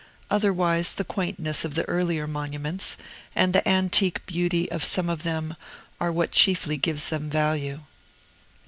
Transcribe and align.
Otherwise, 0.31 0.95
the 0.95 1.03
quaintness 1.03 1.63
of 1.63 1.75
the 1.75 1.83
earlier 1.87 2.25
monuments, 2.25 2.97
and 3.35 3.53
the 3.53 3.69
antique 3.69 4.25
beauty 4.25 4.67
of 4.71 4.83
some 4.83 5.11
of 5.11 5.21
them, 5.21 5.55
are 5.99 6.11
what 6.11 6.31
chiefly 6.31 6.75
gives 6.75 7.09
them 7.09 7.29
value. 7.29 7.81